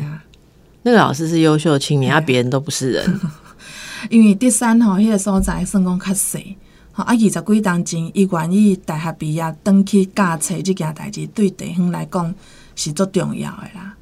[0.82, 3.20] 那个老师是优秀青年，啊，别人都不是人。
[4.08, 6.56] 因为第三吼，迄个所在算讲较细，
[6.96, 12.34] 啊，二十几当前，伊愿意大学毕业登去教册即件代志，对地方来讲
[12.74, 13.94] 是足重要的啦。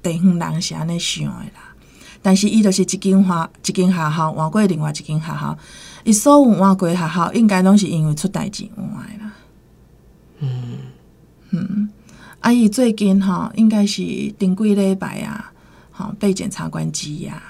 [0.00, 1.74] 地方人是安尼想的啦，
[2.22, 5.58] 但是伊就是一间花，一间学校换过另外一间学校。
[6.04, 8.86] 伊所有换过学校，应该拢是因为出代志换
[9.18, 9.32] 啦。
[10.38, 10.78] 嗯
[11.50, 11.88] 嗯，
[12.38, 14.02] 啊，伊最近吼，应该是
[14.38, 15.52] 顶几礼拜啊，
[15.90, 17.42] 好被检察官羁押。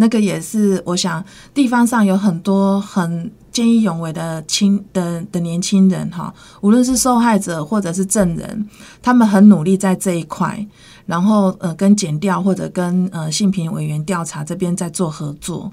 [0.00, 8.66] 那个也是，我想地方上有很多很见义勇为的青的的年轻人哈，无论是受害者或者是证人，
[9.02, 10.66] 他们很努力在这一块，
[11.04, 15.70] 然后呃，跟检调或者跟呃性平委员调查这边在做合作。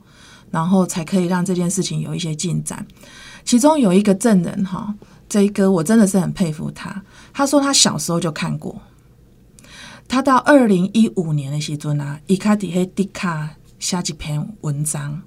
[0.50, 2.84] 然后才可以让这件事情有一些进展。
[3.44, 4.96] 其中有一个证人哈，
[5.28, 7.04] 这一个我真的是很佩服他。
[7.34, 8.74] 他说他小时候就看过，
[10.08, 15.22] 他到二零一五年的时阵啊，伊卡迪黑迪卡写一篇文章，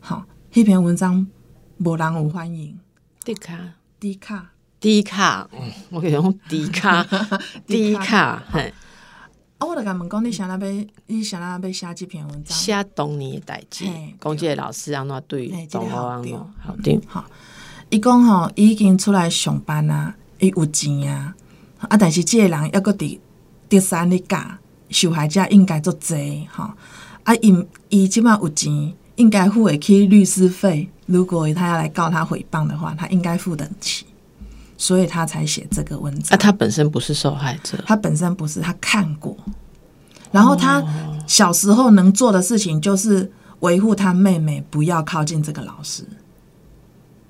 [0.00, 1.26] 好，那篇文章
[1.78, 2.78] 无人有欢迎。
[3.24, 3.58] 迪卡，
[3.98, 5.48] 迪卡，迪卡，
[5.90, 7.04] 我可以用迪卡，
[7.66, 8.72] 迪卡，嘿。
[9.58, 12.56] 我就甲问讲，你想要要，你想要要写这篇文章？
[12.56, 13.86] 写当年的代志，
[14.20, 17.00] 讲这个老师安怎对同学安怎好对。
[17.06, 17.24] 好，
[17.88, 21.34] 伊讲吼，伊已经出来上班啊，伊有钱啊，
[21.78, 23.18] 啊，但是这个人抑个伫
[23.68, 24.38] 第三咧教，
[24.90, 26.70] 受害者应该足济吼，
[27.24, 30.88] 啊，伊伊即码有钱，应该付得起律师费。
[31.06, 34.06] 如果他要来告他诽谤的话，他应该付得起。
[34.76, 36.34] 所以他才写这个文章。
[36.34, 39.36] 啊，他本身不是受害者，他本身不是，他看过。
[40.30, 40.82] 然后他
[41.26, 46.04] 小时候能做的事情就是维护他妹妹不要靠近这个老师。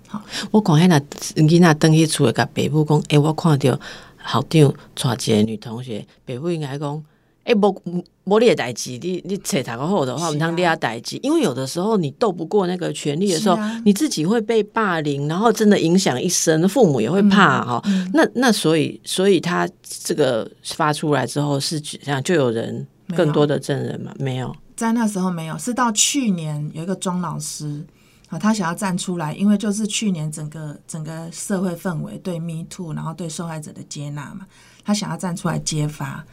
[0.09, 0.99] 好，我讲迄那
[1.35, 3.79] 囡仔登去厝，甲爸母讲，诶，我看到
[4.27, 4.73] 校长
[5.17, 7.05] 带一个女同学，爸母应该讲。
[7.45, 17.83] 哎，无无你的代志，你你扯他个后的话，我们当你啊代志，因为有的时候你斗不过那个权力的时候，你自己会被霸凌，然后真的影响一生，父母也会怕哈。
[18.15, 24.11] 那那所以所以他这个发出来之后，是这样就有人更多的证人嘛？
[24.19, 27.85] 没有，在那时候没有，是到去年有一个庄老师
[28.31, 34.47] 啊，他想要站出来，因为就是去年整个整个社会氛围对 Me Too，然后对受害者的接纳嘛，
[34.83, 36.25] 他想要站出来揭发。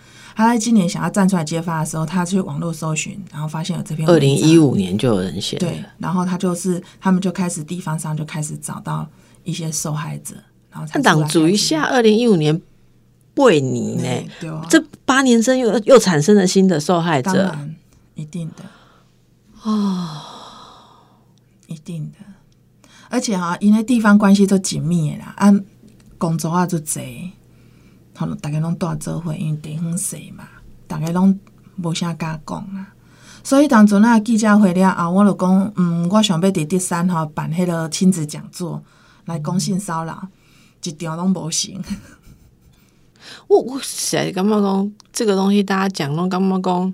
[0.41, 4.07] 他在今年想要站出来揭发的时候，他去网络搜寻，然后发现有这篇。
[4.09, 5.57] 二零一五年就有人写。
[5.57, 9.07] 对，然后他就是他们就开始地方上就开始找到
[9.43, 10.35] 一些受害者，
[10.71, 12.59] 然后他党主一下，二零一五年
[13.33, 14.61] 贝尼呢？
[14.69, 17.55] 这八年生又又产生了新的受害者，
[18.15, 18.63] 一定的
[19.63, 20.21] 哦，
[21.67, 22.17] 一定的。
[23.09, 25.63] 而且哈，因为地方关系都紧密的啦，按
[26.17, 27.31] 工作啊就济，
[28.21, 30.47] 好，大家拢住做伙，因为地方小嘛，
[30.85, 31.39] 大家拢
[31.77, 32.93] 无啥敢讲啊。
[33.43, 38.79] 所以当阵啊记者会了后，我就讲，嗯，我想要伫第三吼办迄个亲子讲座
[39.25, 40.27] 来讲性骚扰，
[40.83, 41.73] 一条拢无成。
[43.47, 46.93] 我我实在感觉讲，这个东西大家讲拢感觉讲，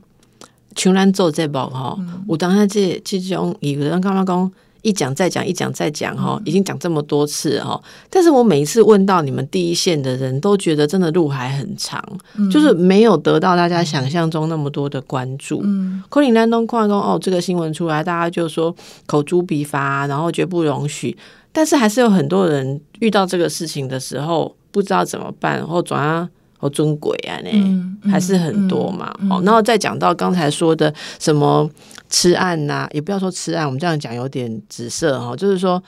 [0.78, 4.50] 像咱做节目吼，有当下这这种有人感觉讲。
[4.82, 7.82] 一讲再讲，一讲再讲，哈，已经讲这么多次哈。
[8.10, 12.04] 但是我每一次问到你们第一线的人都觉得真的路还很长，
[12.52, 15.62] 就是没有得到大家想象中那么多的关注。
[15.64, 21.18] 嗯，柯林丹东矿工哦，这个新闻出来，大家就说口诛笔伐，然后绝不容许。
[21.52, 26.30] 但是还是有很多人遇到这个事情的时候，不知道怎么办，或转啊。
[26.60, 29.14] 好尊贵啊，那还是很多嘛。
[29.30, 31.70] 哦，然后再讲到刚才说的什么
[32.10, 35.82] 吃案呐，也不要说吃案，我们这样讲有点紫色哈，就是说，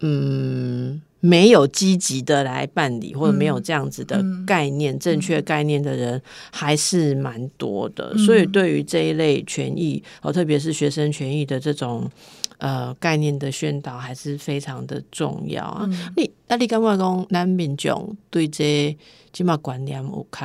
[0.00, 8.16] 嗯，没有积极的来办理，或者没有这样子的概念、正确概念的人，还是蛮多的。
[8.18, 12.10] 所以对于这一类权益，哦，特别是学生权益的这种。
[12.58, 15.86] 呃，概念的宣导还是非常的重要啊！
[16.16, 18.96] 你那你感觉讲，咱民众对这
[19.32, 20.38] 即码观念有较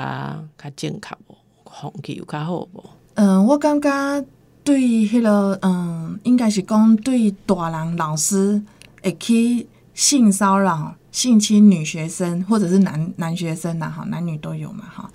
[0.57, 1.35] 较正确无？
[1.69, 2.83] 风气有较好无？
[3.13, 4.25] 嗯，我感觉
[4.69, 8.61] 对迄个嗯，应该是讲对大人老师
[9.01, 15.09] 会去性骚扰、性侵女学生，或者是男男学生呐，哈，男女都有嘛，哈。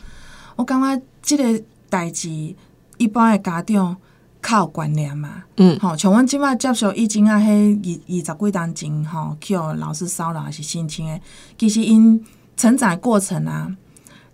[0.57, 2.29] 我感觉即个代志，
[2.99, 3.97] 一般的家长。
[4.47, 11.23] 靠观念嘛，嗯，吼，像阮即摆接受以前啊，迄二二十几当前吼，去互老师骚扰还是性侵诶，
[11.57, 12.23] 其实因
[12.55, 13.75] 成长过程啊，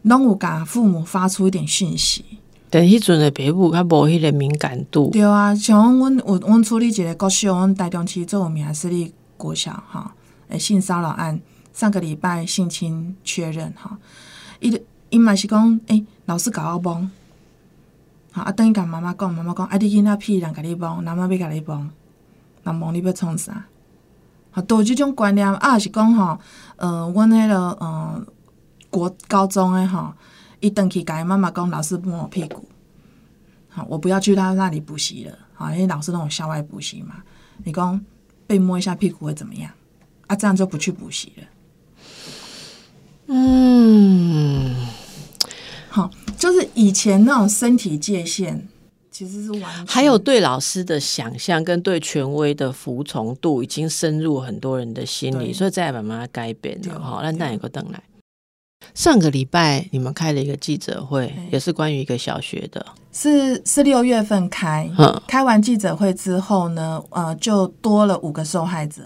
[0.02, 2.24] 拢有甲父母发出一点讯息。
[2.70, 5.10] 但迄阵诶，爸母较无迄个敏感度。
[5.10, 10.14] 对啊，像阮有阮处理一个国小，阮台中市做有名私立国小哈，
[10.48, 11.40] 诶，性骚扰案
[11.72, 13.98] 上个礼拜性侵确认哈，
[14.60, 14.80] 伊
[15.10, 17.10] 伊嘛是讲，诶，老师搞我帮。
[18.32, 18.52] 好啊！
[18.52, 21.90] 等于甲妈妈讲，妈妈讲，啊，你囡仔屁人甲你帮，妈妈要甲你帮，
[22.62, 23.64] 人帮你要创啥？
[24.52, 26.38] 好，都有即种观念啊，是讲吼，
[26.76, 28.24] 呃，阮迄个呃，
[28.88, 30.12] 国高中诶吼，
[30.60, 32.68] 伊登去甲伊妈妈讲，老师摸我屁股，
[33.68, 37.22] 好，我不要去他那里补习了，好，因为老师那种校外补习嘛，
[37.64, 38.00] 你讲
[38.46, 39.70] 被摸一下屁股会怎么样？
[40.26, 41.44] 啊，这样就不去补习了。
[43.26, 44.86] 嗯，
[45.88, 46.10] 好。
[46.36, 48.66] 就是以前那种身体界限，
[49.10, 49.86] 其实是完。
[49.86, 57.20] 还有对老师的想象跟对权威的服从度，已经深入很多人的心里，所以再慢慢改变了哈。
[57.22, 58.02] 那那有个等来，
[58.94, 69.02] 上个礼拜你们开了一个记者会，也是关于一个小学的，是是六月份开，嗯，开完记者会之后呢，呃，就多了五个受害者。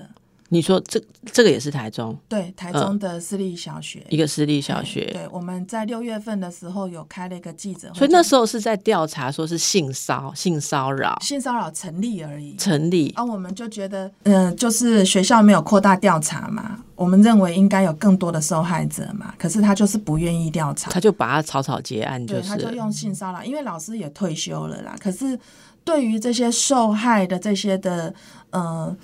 [0.51, 1.03] 你说这
[1.33, 5.05] 这个也是台中，对，台中的私立小学，一个私立小学。
[5.13, 13.11] 对，我们在六月份的时候有开了一个记者会，所以那时候是在调查，说是性骚性骚扰，性骚扰成立而已，成立。
[13.17, 24.95] 啊，我们就觉得，嗯，就是学校没有扩大调查嘛，我们认为应该有更多的受害者嘛，可是他就是不愿意调查，他就把他草草结案，就是他就用性骚扰，因为老师也退休了啦。
[25.01, 25.37] 可是
[25.83, 28.15] 对于这些受害的这些的，
[28.51, 28.95] 呃。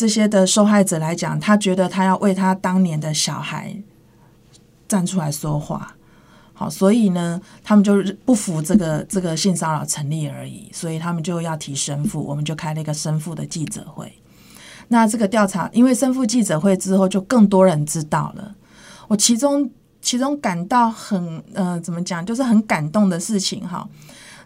[0.00, 3.76] 这些的受害者来讲，他觉得他要为他当年的小孩
[4.88, 5.94] 站出来说话，
[6.54, 14.10] 好，所以呢，他们就不服这个这个性骚扰成立而已，所以他们就要提生父，我们就开了一个生父的记者会。
[14.88, 18.54] 那这个调查，因为生父记者会之后，就更多人知道了。
[19.06, 23.86] 我其中其中感到很呃，怎么讲，就是很感动的事情哈。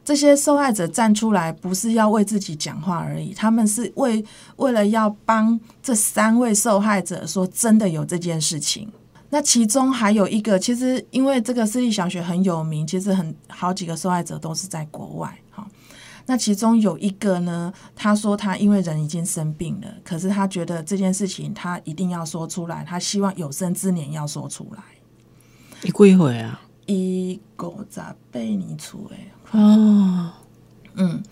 [0.04, 4.22] 这些受害者站出来，不是要为自己讲话而已，他们是为
[4.56, 8.88] 为了要帮这三位受害者说，真的有这件事情。
[9.30, 15.36] 那其中还有一个，其实因为这个私立小学很有名，其实很好几个受害者都是在国外。
[15.50, 15.66] 哈，
[16.26, 24.82] 那其中有一个呢，他说他因为人已经生病了，可是他觉得这件事情他一定要说出来，他希望有生之年要说出来。
[25.82, 26.60] 你过一会啊？
[26.86, 29.14] 一五十八年出的。
[29.58, 30.32] 哦，
[30.94, 31.22] 嗯，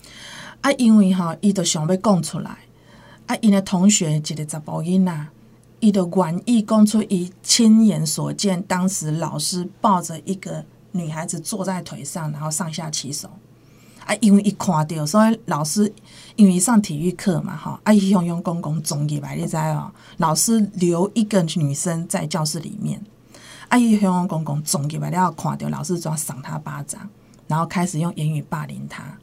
[0.61, 2.57] 啊，因为吼，伊就想要讲出来，
[3.27, 5.27] 啊，因的同学一个查甫囡仔，
[5.79, 13.29] 伊就愿意讲出伊亲眼所见，当时老师抱着一个女孩子坐在腿上，然后上下其手，
[14.05, 15.91] 啊，因为伊看着，所以老师
[16.37, 23.03] 因为上体育课嘛，吼，啊，伊用用公公总结来，你知哦，老师留一个女生在教室里面，
[23.73, 27.09] 啊，伊用用公公总结完了，看到老师就要赏他巴掌。
[27.47, 29.17] 然后开始用言语霸凌他，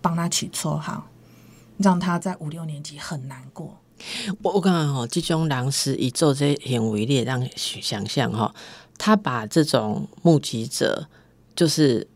[0.00, 1.04] 帮他取绰号，
[1.78, 3.76] 让他在五六年级很难过。
[4.40, 8.54] 我我刚刚吼，这种老师以做这行为，列让想象哈，
[8.96, 11.08] 他把这种目击者，
[11.56, 12.06] 就是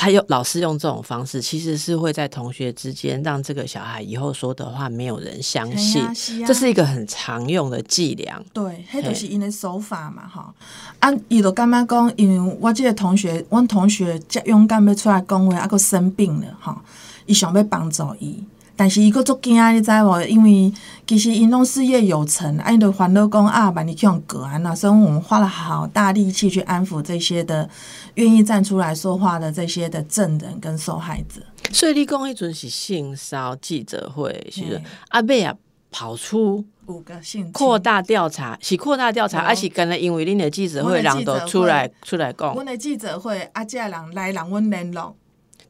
[0.00, 6.00] 他用老师用这种方式，其实是会在同学之间让这个小孩以后说的话没有人相信，
[6.46, 8.40] 这是一个很常用的伎俩。
[8.52, 10.54] 对，迄就是因的手法嘛，哈。
[11.00, 16.80] 啊，伊就感觉讲，因为我这个同学，我同学遮勇敢要出来讲话，啊，佮生病了，哈，
[17.26, 18.44] 伊想要帮助伊。
[18.78, 20.22] 但是伊个足惊，你知无？
[20.22, 20.72] 因为
[21.04, 27.68] 其实因拢事业有成，啊，因的烦恼讲啊，把你去用隔安那，所以我们花了好大力气去安抚这些的
[28.14, 31.42] 愿意站出来说话的这些的证人跟受害者。
[31.72, 35.52] 所以你讲迄阵是性骚记者会，是阿贝啊
[35.90, 42.54] 跑出五个性扩大调查，是扩大调查，还是跟了因为恁的记者会人都出来出来讲？
[42.54, 45.16] 阮的记者会啊，这人来人阮联络。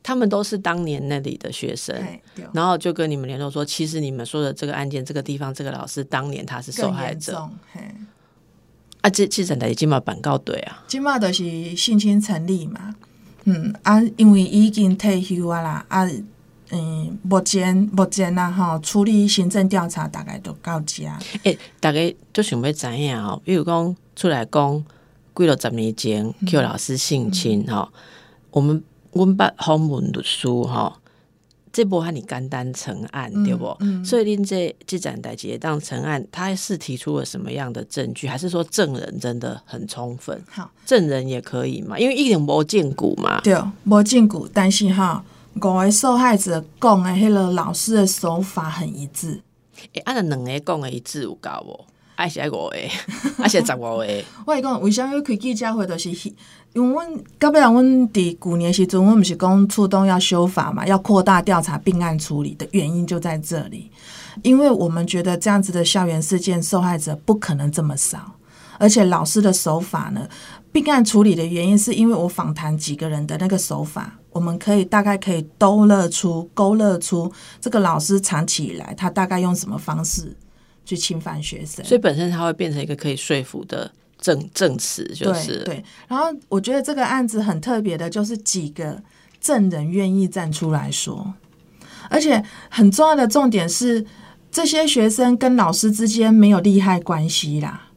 [0.02, 1.94] 他们都是当年那里的学生，
[2.52, 7.48] 然后就跟你们联络说，其实你们说的这个案件，这个地方这个老师当年他是受害者。
[9.02, 12.94] 啊，这这阵来金马板告对啊，金马都是性侵成立嘛，
[13.44, 16.08] 嗯啊，因为已经退休啊啦，啊
[16.70, 21.18] 嗯，目前目前啊哈，处理行政调查大概都到家。
[21.44, 24.84] 诶，大概就想要知影哦，比如讲出来讲，
[25.32, 27.92] 过了十年前 Q 老师性侵哈，
[28.50, 28.82] 我们。
[29.12, 30.94] 温八访问律师吼，
[31.72, 33.76] 这波和你简单成案对不？
[34.04, 38.26] 所以您这这盏代结当成案，他是提出了什么样的证据？
[38.26, 40.42] 还是说证人真的很充分？
[40.48, 43.40] 好，证人也可以嘛，因为一点无见骨嘛。
[43.42, 45.24] 对，无见骨，但是哈，
[45.62, 49.40] 五位受害者讲的迄个老师的手法很一致。
[49.92, 51.84] 诶，按两个讲的一致有够无？
[52.18, 52.76] 爱写五个，
[53.40, 54.06] 爱写十五个。
[54.44, 55.22] 我是讲，为什么？
[55.22, 56.10] 开记者会都是？
[56.74, 63.88] 因为阮到尾啊，阮伫旧年时阵，阮毋是讲触动要修法嘛，要扩大调查并案处理的原因就在这里。
[64.42, 67.96] 因为我们觉得这样子的校园事件受害者不可能这么？
[67.96, 68.34] 少，
[68.80, 70.28] 而且老师的手法呢，
[70.72, 79.78] 并案处理的原因是因为我访谈几个人的那个手法，我们可以大概可以勾勒出勾勒出这个老师长期以来他大概用什么？
[79.78, 80.36] 方式
[80.88, 83.90] 去侵犯学生，所以本身它会变成一个可以说服的。
[84.20, 85.62] 证证词就是。
[85.62, 89.00] 对，然后我觉得这个案子很特别的，就是几个
[89.40, 91.34] 证人愿意站出来说，
[92.10, 94.04] 而且很重要的重点是，
[94.50, 97.90] 这些学生跟老师之间没有利害关系啦，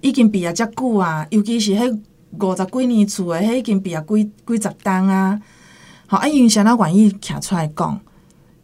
[0.00, 2.00] 已经毕业遮久啊，尤其是迄
[2.40, 5.40] 五十几年厝的，迄已经毕业几几十单啊，
[6.08, 8.00] 好，啊，因为想到愿意站出来讲，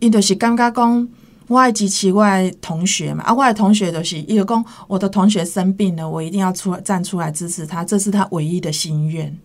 [0.01, 1.09] 伊就是感觉讲。
[1.49, 9.37] 我爱支持我的同学嘛，啊，我的同学就是伊就讲，我的同学生病了，我一定要出站出来支持他，这是他唯一的心愿。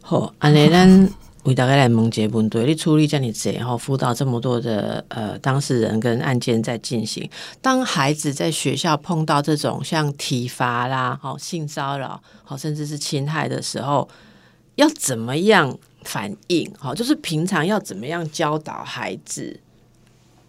[0.00, 1.08] 好，安尼咱
[1.44, 7.30] 为大家来问一个问题：你处理这样子，然后辅导这么多的呃当事人跟案件在进行，
[7.62, 14.08] 当孩子在学校碰到这种像体罚啦、好性骚扰、好甚至是侵害的时候，
[14.74, 16.68] 要怎么样反应？
[16.76, 19.60] 好，就是平常要怎么样教导孩子？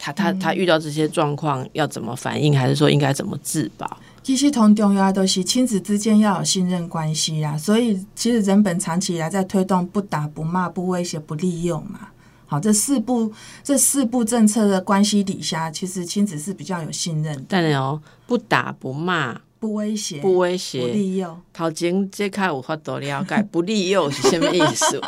[0.08, 3.98] 他他他遇到这些状况要怎么反应，还是说应该怎么自保？
[4.24, 7.58] 其实同重要都是亲子之间要有信任关系啦。
[7.58, 12.10] 所以其实人本长期以来在推动不打不骂不威胁不利用嘛。
[12.46, 13.32] 好，这四步
[13.64, 17.44] 这四步政策的关系底下，其实亲子是比较有信任的。
[17.50, 25.02] 但哦，不打不骂不威胁不威胁不利用，头前这开有法度了解不利用是什么意思？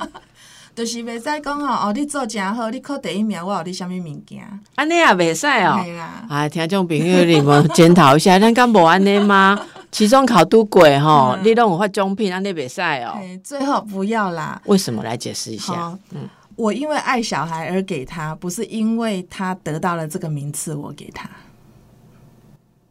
[0.80, 4.42] 就是袂使讲吼，哦，你做真好，你考第一名，我有你啥物物件？
[4.76, 5.78] 安尼也袂使哦。
[5.84, 9.60] 系啦，啊，听众朋友，你们 检讨一下，咱敢无安尼吗？
[9.92, 13.20] 期中考都过吼，你拢有发奖品，安尼袂使哦。
[13.44, 14.62] 最好不要啦。
[14.68, 15.04] 为什么？
[15.04, 15.94] 来解释一下。
[16.12, 21.30] 嗯，我因为爱小孩而给他，不是因为他得到了这个名次，我给他。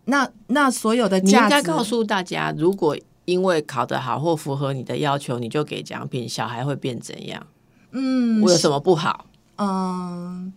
[0.04, 7.46] 那那所有的，你应该告诉大家，如果因为考得好或符合你的要求，你就给奖品，小孩会变怎样？
[7.98, 9.26] 嗯，我有什么不好？
[9.56, 10.52] 嗯，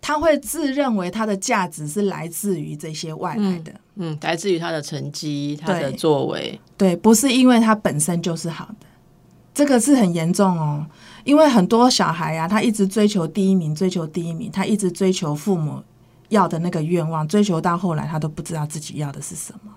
[0.00, 8.86] 他会自认为他的价值是来自于这些外来的，嗯，来自于他的成绩、他的作为，对，不是因为他本身就是好的，
[9.52, 10.86] 这个是很严重哦。
[11.24, 15.82] 因为很多小孩啊，他一直追求第一名，追求第一名，他一直追求父母
[16.28, 19.72] 要的那个愿望，追求到后来，他都不知道自己要的是什么，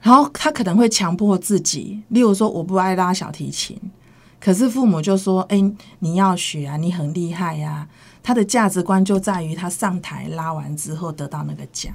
[0.00, 3.76] 然后他可能会强迫自己，例如说，我不爱拉小提琴。
[4.40, 5.60] 可是父母就说：“哎，
[5.98, 7.88] 你要学啊，你很厉害呀。”
[8.22, 11.92] 他的价值观就在于他上台拉完之后得到那个奖。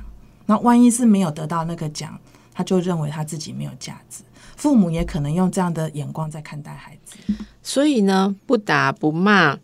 [0.47, 2.19] 那万一是没有得到那个奖，
[2.53, 4.23] 他就认为他自己没有价值。
[4.55, 7.17] 父母也可能用这样的眼光在看待孩子。
[7.61, 9.57] 所以呢，不打不骂，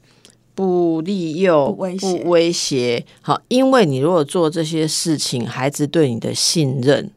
[0.55, 3.05] 不利诱、不威胁不威胁。
[3.21, 7.11] 好，因为你如果做这些事情，孩子对你的信任，嗯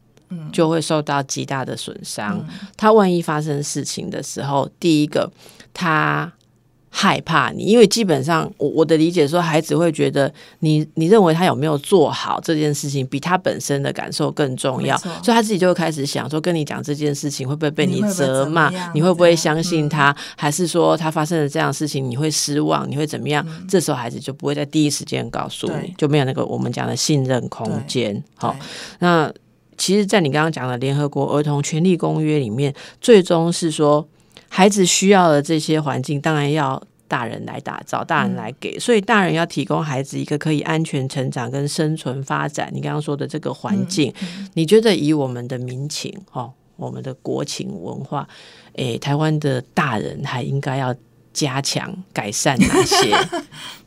[0.51, 2.43] 就会受到极大的损伤。
[2.77, 5.31] 他万一发生事情的时候，第一个
[5.73, 6.31] 他
[6.95, 18.71] 害怕你，因为基本上我我的理解说，孩子会觉得你你认为他有没有做好这件事情，比他本身的感受更重要，所以他自己就会开始想说，跟你讲这件事情会不会被你责骂？
[18.93, 20.15] 你会不会相信他？
[20.37, 22.87] 还是说他发生了这样的事情，你会失望？
[22.87, 23.43] 你会怎么样？
[23.67, 28.23] 这时候孩子就不会在第一时间告诉你，就没有那个我们讲的信任空间。
[28.35, 28.55] 好，
[28.99, 29.33] 那
[29.83, 34.07] 其实，在你刚刚讲的联合国儿童权利公约里面，最终是说，
[34.47, 42.71] 孩子需要的这些环境，当然要大人来打造，大人来给，所以大人要提供孩子一个可以安全成长跟生存发展。
[42.73, 44.13] 你刚刚说的这个环境，
[44.53, 48.25] 你觉得以我们的民情哦，我们的国情文化，
[48.75, 50.95] 诶，台湾的大人还应该要
[51.33, 53.13] 加强改善哪些？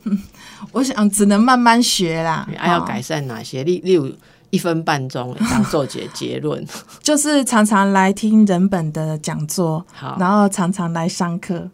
[0.71, 2.47] 我想只能慢慢学啦。
[2.51, 3.63] 哦还要改善哪些？
[3.63, 4.11] 例例如
[4.49, 6.65] 一分半钟 当做结结论。
[7.01, 11.69] 就是常常来听人本的讲座，好，然后常常来上课。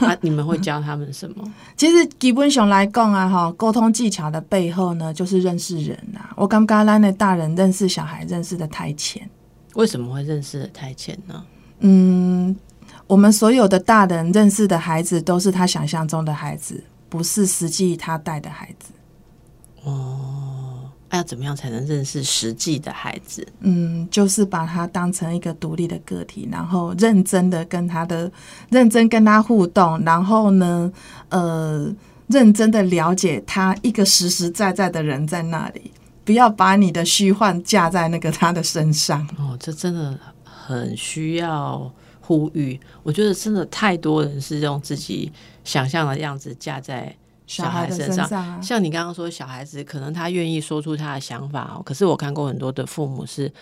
[0.00, 1.44] 啊，你们会教他们什么？
[1.76, 6.32] 其实基本上来讲啊，哈，沟通技巧的背后呢，就是认识人啊。
[6.36, 9.28] 我感觉咱的大人认识小孩认识的太浅。
[9.74, 11.44] 为什么会认识的太浅呢？
[11.80, 12.56] 嗯，
[13.06, 18.92] 我们所有的大人认识的孩子都是他想象中的孩子，不是实际他带的孩子。
[21.12, 23.46] 那要怎么样才能认识实际的孩子？
[23.60, 28.32] 嗯，就是把他当成一个独立的个体，然后认真的跟他的
[28.70, 30.90] 认真跟他互动，然后呢，
[31.28, 31.94] 呃，
[32.28, 35.92] 认真的了解他一个实实在在的人在那里，
[36.24, 39.20] 不要把你的虚幻架在那个他的身上。
[39.38, 41.92] 哦，这真的很需要
[42.22, 42.80] 呼吁。
[43.02, 45.30] 我觉得真的太多人是用自己
[45.62, 47.14] 想象的样子架在
[47.52, 48.16] 小孩身上。
[48.16, 53.52] 身上啊，像你刚刚说，小孩子可能他愿意说出他的想法哦，可是我看过很多的父母是，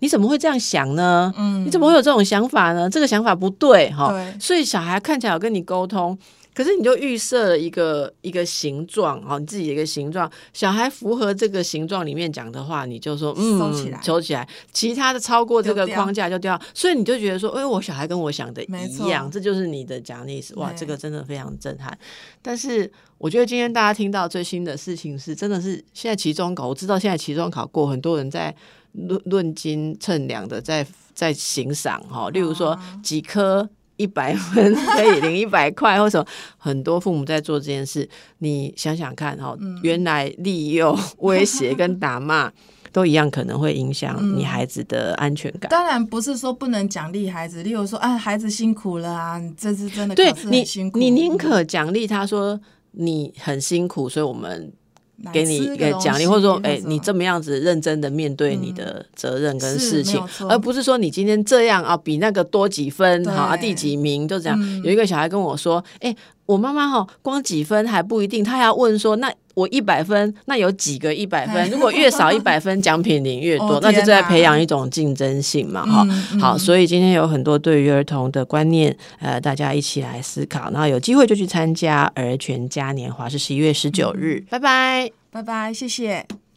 [0.00, 1.32] 你怎么会这样想呢？
[1.36, 2.90] 嗯你怎么会有这种想法呢？
[2.90, 4.10] 这个想法不对哈。
[4.10, 6.18] 对所以小孩看起来有跟你沟通，
[6.58, 20.52] 可是你就预设了一个一个形状哦，你自己的一个形状，小孩符合这个形状里面讲的话，你就说嗯，收起来收起来，其他的超过这个框架就掉，所以你就觉得说，哎，我小孩跟我想的一样，这就是你的讲的意思。
[20.56, 21.96] 哇，对这个真的非常震撼。
[22.42, 28.52] 但是我觉得今天大家听到最新的事情是，真的是现在期中考，我知道现在期中考过，很多人在
[28.94, 30.84] 论论斤称两的在
[31.14, 33.70] 在欣赏哈，例如说啊几科。
[33.98, 36.26] 一百分可以领一百块，或者
[36.56, 38.08] 很多父母在做这件事。
[38.38, 42.50] 你想想看哈，嗯原来利诱、威胁跟打骂
[42.90, 45.68] 都一样，可能会影响你孩子的安全感。
[45.68, 52.58] 当然不是说不能奖励孩子，例如说，啊，孩子辛苦了啊，你这次真的对你辛，苦，你宁可奖励他说
[52.92, 54.87] 你很辛苦，所以我们来
[55.32, 64.58] 给你吃个东一个奖励，或者说，哎、你这么样子认真的面对你的责任跟事情而不是说你今天这样啊，比那个多几分，好啊，第几名就这样。
[64.60, 64.82] 嗯。
[64.84, 66.14] 有一个小孩跟我说，哎、
[66.48, 71.70] 我妈妈哈，光几分还不一定，她还要问说，那我一百分，那有几个一百分？
[71.70, 85.10] 如果越少一百分，奖品领越多，哦 那就在培养一种竞争性嘛，哈、嗯嗯好，所以今天有很多对于儿童的观念，呃，大家一起来思考，然后有机会就去参加儿全嘉年华，是十一月十九日，拜拜。
[85.30, 86.47] 拜拜，谢谢。